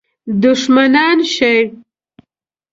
دښمنان 0.41 1.17
شي. 1.33 1.55